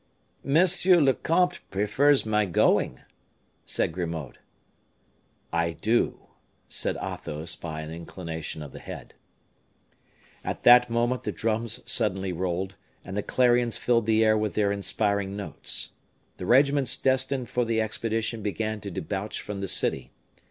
[0.43, 3.01] "Monsieur le comte prefers my going,"
[3.67, 4.39] said Grimaud.
[5.53, 6.21] "I do,"
[6.67, 9.13] said Athos, by an inclination of the head.
[10.43, 12.73] At that moment the drums suddenly rolled,
[13.05, 15.91] and the clarions filled the air with their inspiring notes.
[16.37, 20.09] The regiments destined for the expedition began to debouch from the city.